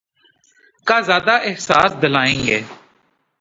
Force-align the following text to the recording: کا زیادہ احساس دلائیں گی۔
کا 0.87 0.97
زیادہ 1.01 1.35
احساس 1.43 1.89
دلائیں 2.01 2.39
گی۔ 2.45 2.59